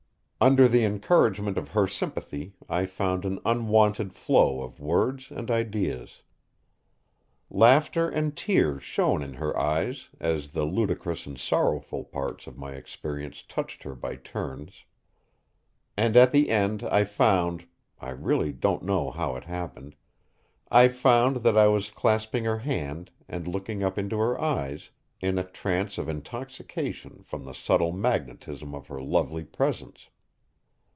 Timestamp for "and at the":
15.95-16.49